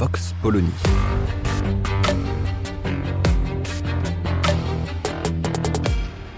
Vox 0.00 0.34
Polony. 0.40 0.66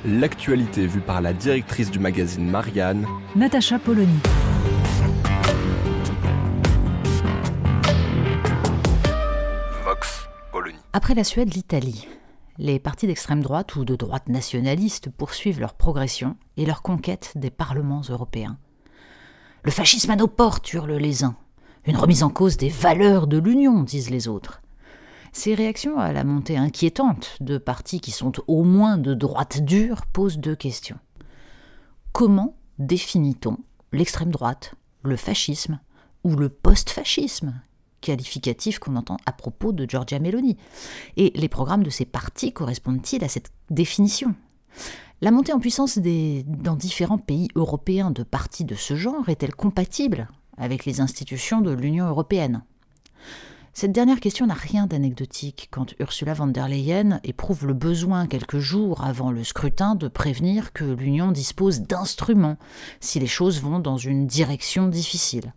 L'actualité 0.04 0.88
vue 0.88 1.00
par 1.00 1.20
la 1.20 1.32
directrice 1.32 1.88
du 1.92 2.00
magazine 2.00 2.50
Marianne, 2.50 3.06
Natacha 3.36 3.78
Polony. 3.78 4.18
Vox 9.84 10.28
Polony. 10.50 10.74
Après 10.92 11.14
la 11.14 11.22
Suède, 11.22 11.54
l'Italie. 11.54 12.08
Les 12.58 12.80
partis 12.80 13.06
d'extrême 13.06 13.44
droite 13.44 13.76
ou 13.76 13.84
de 13.84 13.94
droite 13.94 14.28
nationaliste 14.28 15.08
poursuivent 15.08 15.60
leur 15.60 15.74
progression 15.74 16.36
et 16.56 16.66
leur 16.66 16.82
conquête 16.82 17.34
des 17.36 17.50
parlements 17.50 18.02
européens. 18.08 18.58
Le 19.62 19.70
fascisme 19.70 20.10
à 20.10 20.16
nos 20.16 20.26
portes, 20.26 20.72
hurlent 20.72 20.96
les 20.96 21.22
uns. 21.22 21.36
Une 21.84 21.96
remise 21.96 22.22
en 22.22 22.30
cause 22.30 22.56
des 22.56 22.68
valeurs 22.68 23.26
de 23.26 23.38
l'Union, 23.38 23.82
disent 23.82 24.10
les 24.10 24.28
autres. 24.28 24.62
Ces 25.32 25.54
réactions 25.54 25.98
à 25.98 26.12
la 26.12 26.22
montée 26.22 26.56
inquiétante 26.56 27.36
de 27.40 27.58
partis 27.58 28.00
qui 28.00 28.12
sont 28.12 28.32
au 28.46 28.62
moins 28.62 28.98
de 28.98 29.14
droite 29.14 29.64
dure 29.64 30.06
posent 30.06 30.38
deux 30.38 30.54
questions. 30.54 30.98
Comment 32.12 32.54
définit-on 32.78 33.56
l'extrême 33.92 34.30
droite, 34.30 34.74
le 35.02 35.16
fascisme 35.16 35.80
ou 36.22 36.36
le 36.36 36.50
post-fascisme? 36.50 37.60
Qualificatif 38.00 38.78
qu'on 38.78 38.96
entend 38.96 39.16
à 39.26 39.32
propos 39.32 39.72
de 39.72 39.88
Giorgia 39.88 40.20
Meloni 40.20 40.56
Et 41.16 41.32
les 41.34 41.48
programmes 41.48 41.84
de 41.84 41.90
ces 41.90 42.04
partis 42.04 42.52
correspondent-ils 42.52 43.24
à 43.24 43.28
cette 43.28 43.50
définition? 43.70 44.36
La 45.20 45.30
montée 45.30 45.52
en 45.52 45.60
puissance 45.60 45.98
dans 45.98 46.76
différents 46.76 47.18
pays 47.18 47.48
européens 47.56 48.10
de 48.10 48.22
partis 48.22 48.64
de 48.64 48.74
ce 48.74 48.94
genre 48.94 49.28
est-elle 49.28 49.54
compatible 49.54 50.28
avec 50.56 50.84
les 50.84 51.00
institutions 51.00 51.60
de 51.60 51.72
l'Union 51.72 52.06
européenne 52.06 52.62
cette 53.74 53.92
dernière 53.92 54.20
question 54.20 54.46
n'a 54.46 54.54
rien 54.54 54.86
d'anecdotique 54.86 55.68
quand 55.70 55.94
Ursula 55.98 56.34
von 56.34 56.46
der 56.46 56.68
Leyen 56.68 57.20
éprouve 57.24 57.66
le 57.66 57.72
besoin 57.72 58.26
quelques 58.26 58.58
jours 58.58 59.02
avant 59.02 59.30
le 59.30 59.44
scrutin 59.44 59.94
de 59.94 60.08
prévenir 60.08 60.74
que 60.74 60.84
l'Union 60.84 61.32
dispose 61.32 61.80
d'instruments 61.80 62.58
si 63.00 63.18
les 63.18 63.26
choses 63.26 63.62
vont 63.62 63.78
dans 63.78 63.96
une 63.96 64.26
direction 64.26 64.88
difficile. 64.88 65.54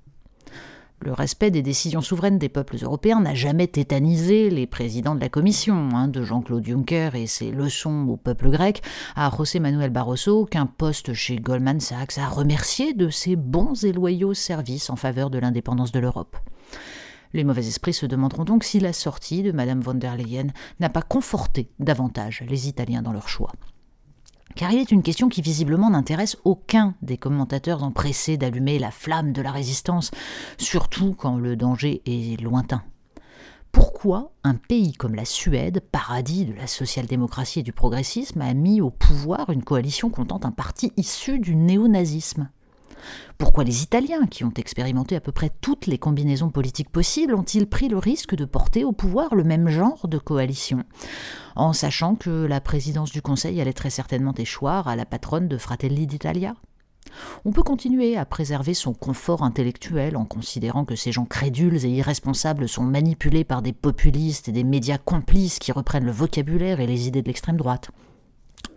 Le 1.06 1.14
respect 1.14 1.52
des 1.52 1.62
décisions 1.62 2.02
souveraines 2.02 2.40
des 2.40 2.50
peuples 2.50 2.78
européens 2.82 3.22
n'a 3.22 3.36
jamais 3.36 3.68
tétanisé 3.68 4.50
les 4.50 4.66
présidents 4.66 5.14
de 5.14 5.20
la 5.20 5.30
Commission, 5.30 5.90
hein, 5.94 6.08
de 6.08 6.24
Jean-Claude 6.24 6.66
Juncker 6.66 7.12
et 7.14 7.28
ses 7.28 7.52
leçons 7.52 8.08
au 8.10 8.18
peuple 8.18 8.50
grec, 8.50 8.82
à 9.16 9.30
José 9.30 9.60
Manuel 9.60 9.92
Barroso, 9.92 10.46
qu'un 10.46 10.66
poste 10.66 11.14
chez 11.14 11.36
Goldman 11.36 11.80
Sachs 11.80 12.18
a 12.18 12.28
remercié 12.28 12.96
de 12.96 13.12
ses 13.12 13.36
bons 13.36 13.84
et 13.84 13.92
loyaux 13.92 14.34
services 14.34 14.90
en 14.90 14.96
faveur 14.96 15.30
de 15.30 15.38
l'indépendance 15.38 15.92
de 15.92 16.00
l'Europe. 16.00 16.38
Les 17.34 17.44
mauvais 17.44 17.68
esprits 17.68 17.94
se 17.94 18.08
demanderont 18.08 18.44
donc 18.44 18.64
si 18.64 18.80
la 18.80 18.92
sortie 18.92 19.44
de 19.44 19.52
Madame 19.52 19.82
von 19.82 19.94
der 19.94 20.18
Leyen 20.18 20.48
n'a 20.80 20.90
pas 20.90 21.04
conforté 21.04 21.70
davantage 21.78 22.44
les 22.50 22.68
Italiens 22.68 23.04
dans 23.04 23.14
leur 23.14 23.30
choix. 23.30 23.52
Car 24.56 24.72
il 24.72 24.80
est 24.80 24.92
une 24.92 25.04
question 25.04 25.28
qui 25.28 25.42
visiblement 25.42 25.90
n'intéresse 25.90 26.38
aucun 26.46 26.96
des 27.02 27.18
commentateurs 27.18 27.84
empressés 27.84 28.38
d'allumer 28.38 28.80
la 28.80 28.90
flamme 28.90 29.34
de 29.34 29.42
la 29.42 29.52
résistance, 29.52 30.12
surtout 30.58 31.14
quand 31.14 31.36
le 31.36 31.58
danger 31.58 32.02
est 32.06 32.42
lointain. 32.42 32.82
Pourquoi 33.74 34.32
un 34.46 34.56
pays 34.56 34.94
comme 34.94 35.16
la 35.16 35.26
Suède, 35.26 35.82
paradis 35.92 36.46
de 36.46 36.54
la 36.54 36.68
social-démocratie 36.68 37.60
et 37.60 37.64
du 37.64 37.74
progressisme, 37.74 38.40
a 38.40 38.54
mis 38.54 38.80
au 38.80 38.90
pouvoir 38.90 39.50
une 39.50 39.64
coalition 39.64 40.10
comptant 40.10 40.40
un 40.44 40.52
parti 40.52 40.94
issu 40.96 41.40
du 41.40 41.58
néonazisme? 41.58 42.50
Pourquoi 43.38 43.64
les 43.64 43.84
Italiens, 43.84 44.28
qui 44.28 44.44
ont 44.44 44.54
expérimenté 44.56 45.16
à 45.16 45.22
peu 45.22 45.32
près 45.32 45.52
toutes 45.62 45.88
les 45.88 45.98
combinaisons 45.98 46.50
politiques 46.50 46.90
possibles, 46.90 47.36
ont-ils 47.36 47.68
pris 47.68 47.90
le 47.90 47.98
risque 47.98 48.36
de 48.36 48.46
porter 48.46 48.84
au 48.84 48.92
pouvoir 48.92 49.36
le 49.36 49.44
même 49.44 49.70
genre 49.70 50.08
de 50.08 50.18
coalition? 50.18 50.84
En 51.56 51.74
sachant 51.74 52.16
que 52.16 52.46
la 52.46 52.62
présidence 52.62 53.12
du 53.12 53.22
Conseil 53.22 53.60
allait 53.62 53.74
très 53.74 53.90
certainement 53.90 54.34
échoir 54.36 54.88
à 54.88 54.96
la 54.96 55.06
patronne 55.06 55.48
de 55.48 55.58
Fratelli 55.58 56.08
d'Italia? 56.08 56.56
On 57.46 57.52
peut 57.52 57.64
continuer 57.64 58.18
à 58.18 58.26
préserver 58.26 58.74
son 58.74 58.94
confort 58.94 59.44
intellectuel 59.44 60.18
en 60.18 60.26
considérant 60.26 60.86
que 60.86 60.96
ces 60.96 61.12
gens 61.12 61.26
crédules 61.26 61.86
et 61.86 61.90
irresponsables 61.90 62.68
sont 62.68 62.84
manipulés 62.84 63.44
par 63.44 63.62
des 63.62 63.74
populistes 63.74 64.50
et 64.50 64.52
des 64.52 64.64
médias 64.64 64.98
complices 64.98 65.60
qui 65.60 65.72
reprennent 65.72 66.06
le 66.06 66.12
vocabulaire 66.12 66.80
et 66.80 66.88
les 66.88 67.08
idées 67.08 67.22
de 67.22 67.28
l'extrême 67.28 67.58
droite. 67.58 67.92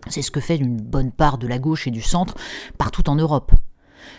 C'est 0.09 0.23
ce 0.23 0.31
que 0.31 0.41
fait 0.41 0.57
une 0.57 0.77
bonne 0.77 1.11
part 1.11 1.39
de 1.39 1.47
la 1.47 1.59
gauche 1.59 1.87
et 1.87 1.91
du 1.91 2.03
centre 2.03 2.35
partout 2.77 3.09
en 3.09 3.17
Europe. 3.17 3.53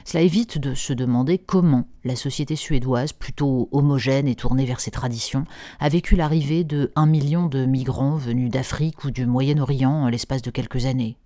Cela 0.06 0.24
évite 0.24 0.58
de 0.58 0.74
se 0.74 0.94
demander 0.94 1.38
comment 1.38 1.88
la 2.04 2.16
société 2.16 2.56
suédoise, 2.56 3.14
plutôt 3.14 3.70
homogène 3.72 4.28
et 4.28 4.36
tournée 4.36 4.66
vers 4.66 4.80
ses 4.80 4.92
traditions, 4.92 5.46
a 5.80 5.90
vécu 5.90 6.16
l'arrivée 6.16 6.64
de 6.64 6.92
1 6.96 7.06
million 7.06 7.48
de 7.48 7.66
migrants 7.66 8.16
venus 8.16 8.52
d'Afrique 8.52 9.04
ou 9.04 9.12
du 9.12 9.26
Moyen-Orient 9.26 9.92
en 9.92 10.10
l'espace 10.10 10.42
de 10.42 10.52
quelques 10.52 10.86
années. 10.86 11.18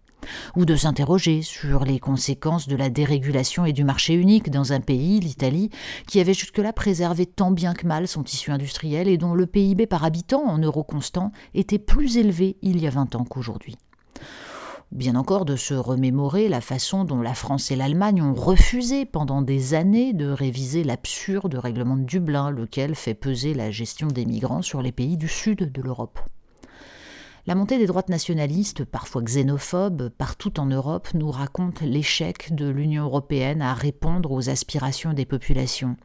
Ou 0.55 0.65
de 0.65 0.75
s'interroger 0.75 1.41
sur 1.41 1.83
les 1.83 1.99
conséquences 1.99 2.67
de 2.67 2.75
la 2.75 2.89
dérégulation 2.89 3.65
et 3.65 3.73
du 3.73 3.83
marché 3.83 4.13
unique 4.13 4.49
dans 4.49 4.71
un 4.71 4.79
pays, 4.79 5.19
l'Italie, 5.19 5.69
qui 6.07 6.19
avait 6.19 6.33
jusque-là 6.33 6.71
préservé 6.71 7.25
tant 7.25 7.51
bien 7.51 7.73
que 7.73 7.87
mal 7.87 8.07
son 8.07 8.23
tissu 8.23 8.51
industriel 8.51 9.07
et 9.07 9.17
dont 9.17 9.33
le 9.33 9.45
PIB 9.45 9.85
par 9.85 10.03
habitant 10.03 10.43
en 10.43 10.57
euros 10.57 10.83
constants 10.83 11.31
était 11.53 11.79
plus 11.79 12.17
élevé 12.17 12.57
il 12.61 12.81
y 12.81 12.87
a 12.87 12.91
20 12.91 13.15
ans 13.15 13.25
qu'aujourd'hui 13.25 13.75
bien 14.93 15.15
encore 15.15 15.45
de 15.45 15.55
se 15.55 15.73
remémorer 15.73 16.49
la 16.49 16.61
façon 16.61 17.03
dont 17.03 17.21
la 17.21 17.33
France 17.33 17.71
et 17.71 17.75
l'Allemagne 17.75 18.21
ont 18.21 18.33
refusé 18.33 19.05
pendant 19.05 19.41
des 19.41 19.73
années 19.73 20.13
de 20.13 20.29
réviser 20.29 20.83
l'absurde 20.83 21.55
règlement 21.55 21.97
de 21.97 22.03
Dublin, 22.03 22.51
lequel 22.51 22.95
fait 22.95 23.15
peser 23.15 23.53
la 23.53 23.71
gestion 23.71 24.07
des 24.07 24.25
migrants 24.25 24.61
sur 24.61 24.81
les 24.81 24.91
pays 24.91 25.17
du 25.17 25.27
sud 25.27 25.71
de 25.71 25.81
l'Europe. 25.81 26.19
La 27.45 27.55
montée 27.55 27.77
des 27.77 27.87
droites 27.87 28.07
nationalistes, 28.07 28.85
parfois 28.85 29.21
xénophobes, 29.21 30.07
partout 30.17 30.61
en 30.61 30.65
Europe, 30.65 31.09
nous 31.13 31.29
raconte 31.29 31.81
l'échec 31.81 32.55
de 32.55 32.69
l'Union 32.69 33.03
européenne 33.03 33.61
à 33.61 33.73
répondre 33.73 34.31
aux 34.31 34.49
aspirations 34.49 35.11
des 35.11 35.25
populations, 35.25 35.97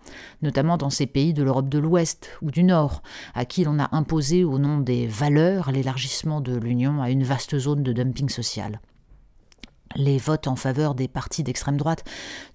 notamment 0.43 0.77
dans 0.77 0.91
ces 0.91 1.07
pays 1.07 1.35
de 1.35 1.45
l'Europe 1.45 1.69
de 1.69 1.79
l'Ouest 1.79 2.31
ou 2.43 2.51
du 2.51 2.65
Nord, 2.65 3.05
à 3.35 3.45
qui 3.45 3.63
l'on 3.63 3.79
a 3.79 3.95
imposé 3.95 4.43
au 4.43 4.59
nom 4.59 4.79
des 4.81 5.07
valeurs 5.07 5.71
l'élargissement 5.71 6.41
de 6.41 6.57
l'Union 6.57 7.01
à 7.01 7.11
une 7.11 7.23
vaste 7.23 7.57
zone 7.57 7.85
de 7.85 7.93
dumping 7.93 8.29
social. 8.29 8.81
Les 9.97 10.19
votes 10.19 10.49
en 10.49 10.57
faveur 10.57 10.95
des 10.95 11.09
partis 11.09 11.43
d'extrême 11.43 11.79
droite 11.79 12.05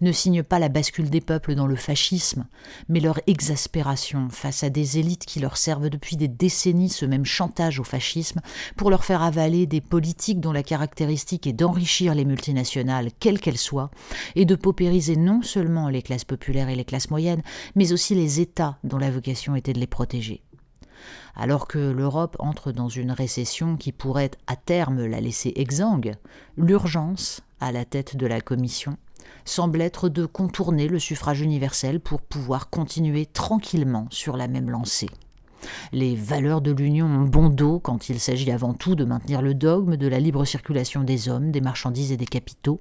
ne 0.01 0.11
signent 0.11 0.43
pas 0.43 0.59
la 0.59 0.69
bascule 0.69 1.09
des 1.09 1.21
peuples 1.21 1.55
dans 1.55 1.65
le 1.65 1.75
fascisme, 1.75 2.45
mais 2.89 2.99
leur 2.99 3.19
exaspération 3.25 4.29
face 4.29 4.63
à 4.63 4.69
des 4.69 4.99
élites 4.99 5.25
qui 5.25 5.39
leur 5.39 5.57
servent 5.57 5.89
depuis 5.89 6.15
des 6.15 6.27
décennies 6.27 6.89
ce 6.89 7.05
même 7.05 7.25
chantage 7.25 7.79
au 7.79 7.83
fascisme 7.83 8.41
pour 8.77 8.91
leur 8.91 9.03
faire 9.03 9.23
avaler 9.23 9.65
des 9.65 9.81
politiques 9.81 10.39
dont 10.39 10.51
la 10.51 10.63
caractéristique 10.63 11.47
est 11.47 11.53
d'enrichir 11.53 12.13
les 12.13 12.25
multinationales, 12.25 13.09
quelles 13.19 13.39
qu'elles 13.39 13.57
soient, 13.57 13.91
et 14.35 14.45
de 14.45 14.55
paupériser 14.55 15.15
non 15.15 15.41
seulement 15.41 15.89
les 15.89 16.01
classes 16.01 16.25
populaires 16.25 16.69
et 16.69 16.75
les 16.75 16.85
classes 16.85 17.09
moyennes, 17.09 17.41
mais 17.75 17.93
aussi 17.93 18.15
les 18.15 18.41
États 18.41 18.77
dont 18.83 18.97
la 18.97 19.11
vocation 19.11 19.55
était 19.55 19.73
de 19.73 19.79
les 19.79 19.87
protéger 19.87 20.43
alors 21.35 21.67
que 21.67 21.79
l'Europe 21.79 22.35
entre 22.39 22.71
dans 22.71 22.89
une 22.89 23.11
récession 23.11 23.77
qui 23.77 23.91
pourrait 23.91 24.31
à 24.47 24.55
terme 24.55 25.05
la 25.05 25.21
laisser 25.21 25.53
exsangue, 25.55 26.13
l'urgence, 26.57 27.41
à 27.59 27.71
la 27.71 27.85
tête 27.85 28.17
de 28.17 28.27
la 28.27 28.41
Commission, 28.41 28.97
semble 29.45 29.81
être 29.81 30.09
de 30.09 30.25
contourner 30.25 30.87
le 30.87 30.99
suffrage 30.99 31.41
universel 31.41 31.99
pour 31.99 32.21
pouvoir 32.21 32.69
continuer 32.69 33.25
tranquillement 33.25 34.07
sur 34.09 34.37
la 34.37 34.47
même 34.47 34.69
lancée. 34.69 35.09
Les 35.91 36.15
valeurs 36.15 36.61
de 36.61 36.71
l'Union 36.71 37.07
ont 37.07 37.25
bon 37.25 37.49
dos 37.49 37.79
quand 37.79 38.09
il 38.09 38.19
s'agit 38.19 38.51
avant 38.51 38.73
tout 38.73 38.95
de 38.95 39.05
maintenir 39.05 39.41
le 39.41 39.53
dogme 39.53 39.95
de 39.95 40.07
la 40.07 40.19
libre 40.19 40.45
circulation 40.45 41.03
des 41.03 41.29
hommes, 41.29 41.51
des 41.51 41.61
marchandises 41.61 42.11
et 42.11 42.17
des 42.17 42.25
capitaux, 42.25 42.79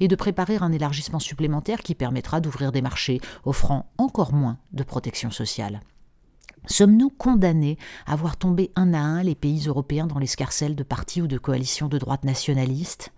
et 0.00 0.08
de 0.08 0.16
préparer 0.16 0.56
un 0.56 0.72
élargissement 0.72 1.18
supplémentaire 1.18 1.80
qui 1.80 1.94
permettra 1.94 2.40
d'ouvrir 2.40 2.72
des 2.72 2.82
marchés 2.82 3.20
offrant 3.44 3.90
encore 3.98 4.32
moins 4.32 4.58
de 4.72 4.84
protection 4.84 5.30
sociale. 5.30 5.80
Sommes-nous 6.66 7.10
condamnés 7.10 7.78
à 8.06 8.16
voir 8.16 8.36
tomber 8.36 8.70
un 8.74 8.94
à 8.94 8.98
un 8.98 9.22
les 9.22 9.34
pays 9.34 9.66
européens 9.66 10.06
dans 10.06 10.18
l'escarcelle 10.18 10.74
de 10.74 10.82
partis 10.82 11.20
ou 11.20 11.26
de 11.26 11.38
coalitions 11.38 11.88
de 11.88 11.98
droite 11.98 12.24
nationalistes 12.24 13.12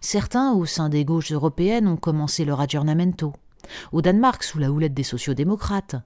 Certains, 0.00 0.52
au 0.52 0.64
sein 0.66 0.88
des 0.88 1.04
gauches 1.04 1.32
européennes, 1.32 1.88
ont 1.88 1.96
commencé 1.96 2.44
leur 2.44 2.60
aggiornamento. 2.60 3.34
Au 3.92 4.02
Danemark, 4.02 4.42
sous 4.42 4.58
la 4.58 4.70
houlette 4.70 4.94
des 4.94 5.02
sociodémocrates. 5.02 5.96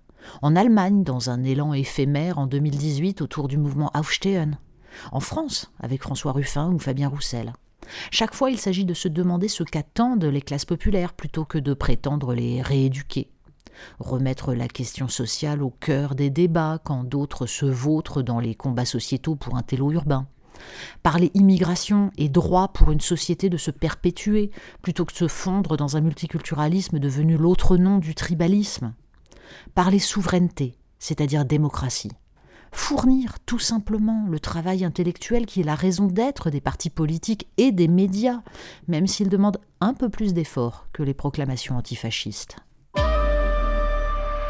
En 0.43 0.56
Allemagne, 0.56 1.05
dans 1.05 1.31
un 1.31 1.44
élan 1.44 1.75
éphémère 1.75 2.38
en 2.38 2.46
2018 2.46 3.20
autour 3.20 3.46
du 3.46 3.58
mouvement 3.58 3.90
Aufstehen. 3.94 4.58
En 5.12 5.20
France, 5.20 5.70
avec 5.81 6.02
François 6.02 6.32
Ruffin 6.32 6.72
ou 6.72 6.78
Fabien 6.78 7.08
Roussel. 7.08 7.52
Chaque 8.11 8.34
fois, 8.34 8.50
il 8.50 8.58
s'agit 8.58 8.87
de 8.87 8.94
se 8.94 9.08
demander 9.08 9.49
ce 9.49 9.62
qu'attendent 9.62 10.25
les 10.25 10.43
classes 10.43 10.64
populaires 10.64 11.12
plutôt 11.12 11.44
que 11.44 11.58
de 11.58 11.75
prétendre 11.75 12.34
les 12.34 12.62
rééduquer. 12.62 13.31
Remettre 13.99 14.55
la 14.55 14.69
question 14.69 15.09
sociale 15.09 15.62
au 15.62 15.71
cœur 15.71 16.15
des 16.15 16.31
débats 16.31 16.79
quand 16.85 17.05
d'autres 17.05 17.47
se 17.47 17.67
vautrent 17.67 18.23
dans 18.23 18.41
les 18.41 18.55
combats 18.55 18.85
sociétaux 18.85 19.37
pour 19.37 19.56
un 19.56 19.62
télo 19.62 19.93
urbain. 19.93 20.26
Parler 21.03 21.31
immigration 21.35 22.11
et 22.17 22.29
droit 22.29 22.69
pour 22.69 22.91
une 22.91 23.00
société 23.00 23.50
de 23.50 23.56
se 23.56 23.71
perpétuer 23.71 24.50
plutôt 24.82 25.05
que 25.05 25.12
de 25.12 25.19
se 25.19 25.29
fondre 25.29 25.76
dans 25.76 25.97
un 25.97 26.00
multiculturalisme 26.00 26.99
devenu 26.99 27.37
l'autre 27.37 27.76
nom 27.76 27.99
du 27.99 28.15
tribalisme. 28.15 28.94
Parler 29.75 29.99
souveraineté, 29.99 30.76
c'est-à-dire 30.99 31.44
démocratie 31.44 32.12
fournir 32.75 33.38
tout 33.47 33.59
simplement 33.59 34.26
le 34.29 34.41
travail 34.41 34.85
intellectuel 34.85 35.47
qui 35.47 35.61
est 35.61 35.65
la 35.65 35.76
raison 35.76 36.06
d'être 36.06 36.50
des 36.50 36.61
partis 36.61 36.91
politiques 36.91 37.49
et 37.56 37.73
des 37.73 37.88
médias, 37.88 38.43
même 38.88 39.06
s'ils 39.06 39.29
demandent 39.29 39.61
un 39.81 39.94
peu 39.94 40.09
plus 40.09 40.35
d'efforts 40.35 40.88
que 40.93 41.03
les 41.03 41.15
proclamations 41.15 41.76
antifascistes. 41.76 42.56